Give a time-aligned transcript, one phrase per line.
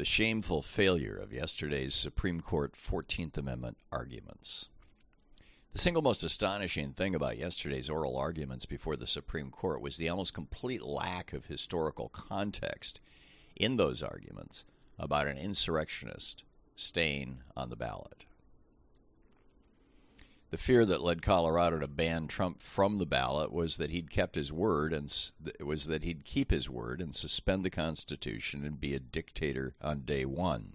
[0.00, 4.70] the shameful failure of yesterday's Supreme Court 14th Amendment arguments.
[5.74, 10.08] The single most astonishing thing about yesterday's oral arguments before the Supreme Court was the
[10.08, 13.02] almost complete lack of historical context
[13.54, 14.64] in those arguments
[14.98, 16.44] about an insurrectionist
[16.74, 18.24] staying on the ballot.
[20.50, 24.34] The fear that led Colorado to ban Trump from the ballot was that he'd kept
[24.34, 25.04] his word and
[25.60, 30.00] was that he'd keep his word and suspend the Constitution and be a dictator on
[30.00, 30.74] day one.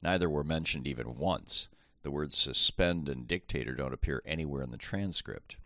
[0.00, 1.68] Neither were mentioned even once.
[2.02, 5.56] The words suspend and dictator don't appear anywhere in the transcript.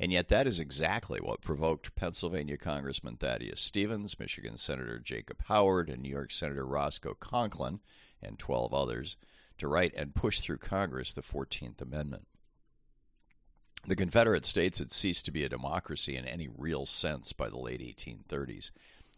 [0.00, 5.90] And yet, that is exactly what provoked Pennsylvania Congressman Thaddeus Stevens, Michigan Senator Jacob Howard,
[5.90, 7.80] and New York Senator Roscoe Conkling,
[8.22, 9.16] and 12 others,
[9.58, 12.26] to write and push through Congress the 14th Amendment.
[13.86, 17.58] The Confederate States had ceased to be a democracy in any real sense by the
[17.58, 18.70] late 1830s,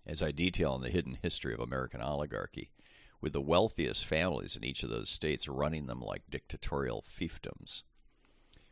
[0.07, 2.71] as I detail in the hidden history of American oligarchy,
[3.21, 7.83] with the wealthiest families in each of those states running them like dictatorial fiefdoms.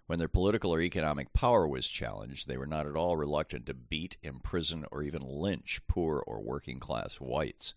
[0.07, 3.75] When their political or economic power was challenged, they were not at all reluctant to
[3.75, 7.75] beat, imprison, or even lynch poor or working class whites.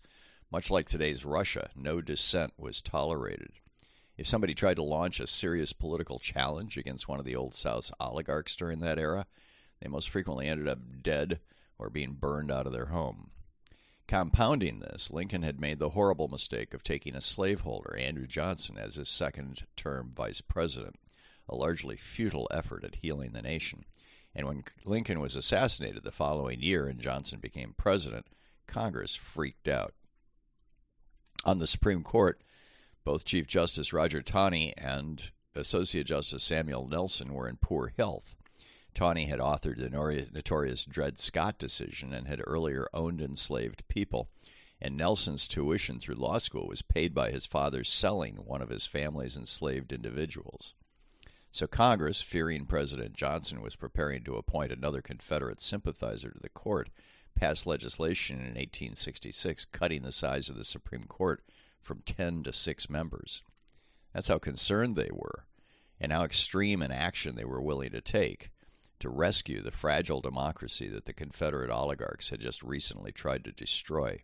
[0.50, 3.52] Much like today's Russia, no dissent was tolerated.
[4.16, 7.92] If somebody tried to launch a serious political challenge against one of the Old South's
[7.98, 9.26] oligarchs during that era,
[9.80, 11.40] they most frequently ended up dead
[11.78, 13.30] or being burned out of their home.
[14.06, 18.96] Compounding this, Lincoln had made the horrible mistake of taking a slaveholder, Andrew Johnson, as
[18.96, 20.96] his second term vice president,
[21.48, 23.84] a largely futile effort at healing the nation.
[24.34, 28.26] And when Lincoln was assassinated the following year and Johnson became president,
[28.66, 29.94] Congress freaked out.
[31.44, 32.40] On the Supreme Court,
[33.04, 38.36] both Chief Justice Roger Taney and Associate Justice Samuel Nelson were in poor health.
[38.94, 39.88] Taney had authored the
[40.32, 44.28] notorious Dred Scott decision and had earlier owned enslaved people,
[44.80, 48.86] and Nelson's tuition through law school was paid by his father selling one of his
[48.86, 50.74] family's enslaved individuals.
[51.50, 56.88] So Congress, fearing President Johnson was preparing to appoint another Confederate sympathizer to the court,
[57.34, 61.42] passed legislation in 1866 cutting the size of the Supreme Court
[61.80, 63.42] from 10 to 6 members.
[64.12, 65.46] That's how concerned they were,
[66.00, 68.50] and how extreme an action they were willing to take
[69.00, 74.22] to rescue the fragile democracy that the Confederate oligarchs had just recently tried to destroy.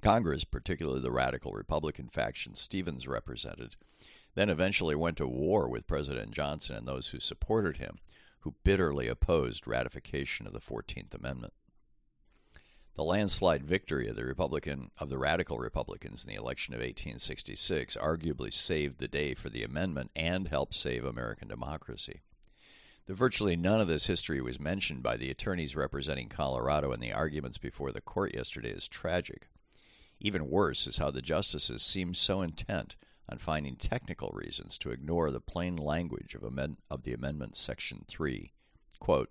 [0.00, 3.76] Congress, particularly the radical Republican faction Stevens represented,
[4.34, 7.98] then eventually went to war with President Johnson and those who supported him,
[8.40, 11.52] who bitterly opposed ratification of the 14th Amendment.
[12.94, 17.96] The landslide victory of the Republican of the radical Republicans in the election of 1866
[17.96, 22.20] arguably saved the day for the amendment and helped save American democracy.
[23.06, 27.12] That virtually none of this history was mentioned by the attorneys representing Colorado in the
[27.12, 29.48] arguments before the court yesterday is tragic.
[30.18, 32.96] Even worse is how the justices seemed so intent
[33.30, 38.04] on finding technical reasons to ignore the plain language of, amend- of the amendment section
[38.08, 38.52] 3.
[38.98, 39.30] Quote,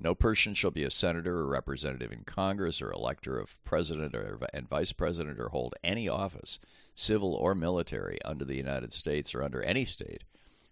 [0.00, 4.38] no person shall be a senator or representative in Congress or elector of president or,
[4.54, 6.60] and vice president or hold any office,
[6.94, 10.22] civil or military, under the United States or under any state,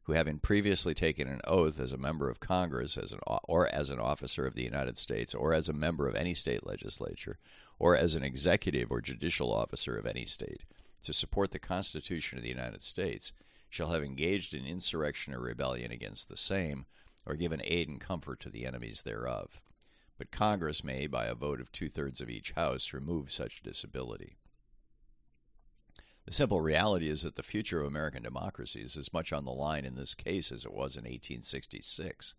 [0.05, 3.91] who having previously taken an oath as a member of Congress as an, or as
[3.91, 7.39] an officer of the United States or as a member of any state legislature
[7.81, 10.63] or as an executive or judicial officer of any state
[11.03, 13.33] to support the Constitution of the United States
[13.69, 16.87] shall have engaged in insurrection or rebellion against the same
[17.27, 19.61] or given aid and comfort to the enemies thereof.
[20.19, 24.37] But Congress may, by a vote of two thirds of each House, remove such disability.
[26.25, 29.53] The simple reality is that the future of American democracy is as much on the
[29.53, 32.35] line in this case as it was in 1866.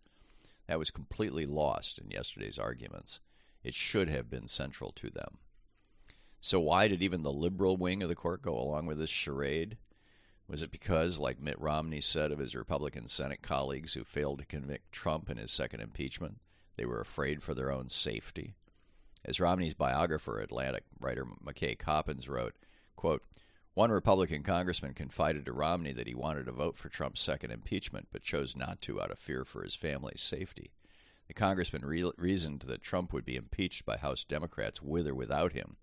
[0.66, 3.20] That was completely lost in yesterday's arguments.
[3.62, 5.38] It should have been central to them.
[6.40, 9.76] So, why did even the liberal wing of the court go along with this charade?
[10.46, 14.46] Was it because, like Mitt Romney said of his Republican Senate colleagues who failed to
[14.46, 16.40] convict Trump in his second impeachment,
[16.76, 18.54] they were afraid for their own safety?
[19.24, 22.54] As Romney's biographer, Atlantic writer McKay Coppins wrote,
[22.96, 23.24] quote,
[23.74, 28.08] one Republican congressman confided to Romney that he wanted to vote for Trump's second impeachment,
[28.10, 30.72] but chose not to out of fear for his family's safety.
[31.28, 35.52] The congressman re- reasoned that Trump would be impeached by House Democrats with or without
[35.52, 35.76] him.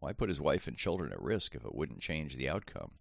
[0.00, 2.92] Why put his wife and children at risk if it wouldn't change the outcome?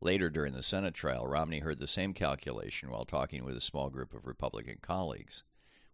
[0.00, 3.90] Later during the Senate trial, Romney heard the same calculation while talking with a small
[3.90, 5.42] group of Republican colleagues.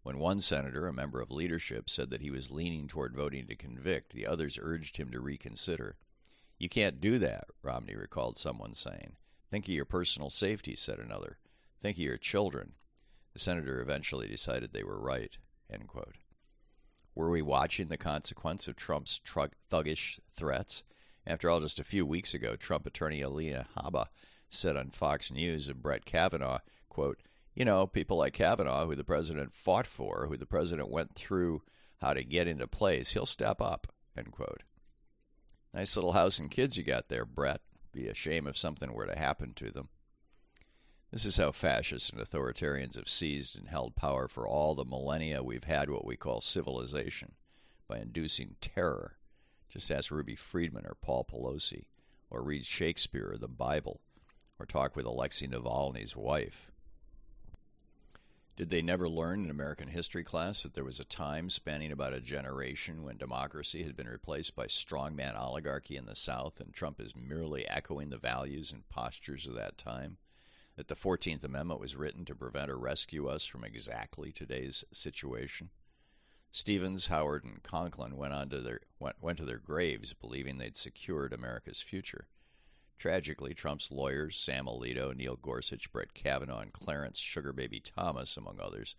[0.03, 3.55] When one senator, a member of leadership, said that he was leaning toward voting to
[3.55, 5.95] convict, the others urged him to reconsider.
[6.59, 9.15] You can't do that, Romney recalled someone saying.
[9.49, 11.37] Think of your personal safety, said another.
[11.81, 12.73] Think of your children.
[13.33, 15.37] The senator eventually decided they were right.
[17.15, 20.83] Were we watching the consequence of Trump's thuggish threats?
[21.25, 24.07] After all, just a few weeks ago, Trump attorney Alina Habba
[24.49, 26.59] said on Fox News of Brett Kavanaugh,
[26.89, 27.21] quote,
[27.55, 31.61] you know, people like Kavanaugh, who the president fought for, who the president went through
[32.01, 34.63] how to get into place, he'll step up, end quote.
[35.73, 37.61] Nice little house and kids you got there, Brett.
[37.93, 39.87] Be a shame if something were to happen to them.
[41.15, 45.41] This is how fascists and authoritarians have seized and held power for all the millennia
[45.41, 47.35] we've had what we call civilization
[47.87, 49.15] by inducing terror.
[49.69, 51.85] Just ask Ruby Freeman or Paul Pelosi,
[52.29, 54.01] or read Shakespeare or the Bible,
[54.59, 56.69] or talk with Alexei Navalny's wife.
[58.57, 62.11] Did they never learn in American history class that there was a time spanning about
[62.11, 66.99] a generation when democracy had been replaced by strongman oligarchy in the South, and Trump
[66.99, 70.17] is merely echoing the values and postures of that time?
[70.75, 75.69] That the 14th Amendment was written to prevent or rescue us from exactly today's situation?
[76.51, 80.75] Stevens, Howard, and Conkling went on to their went, went to their graves believing they'd
[80.75, 82.27] secured America's future.
[82.97, 88.95] Tragically, Trump's lawyers, Sam Alito, Neil Gorsuch, Brett Kavanaugh, and Clarence Sugarbaby Thomas, among others,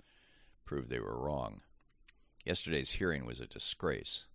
[0.64, 1.62] proved they were wrong.
[2.44, 4.26] Yesterday's hearing was a disgrace.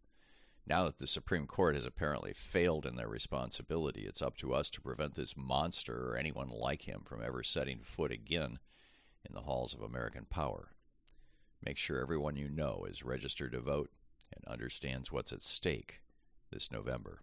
[0.66, 4.70] Now that the Supreme Court has apparently failed in their responsibility, it's up to us
[4.72, 8.60] to prevent this monster or anyone like him from ever setting foot again
[9.28, 10.72] in the halls of American power.
[11.64, 13.92] Make sure everyone you know is registered to vote
[14.36, 16.02] and understands what's at stake
[16.52, 17.22] this November.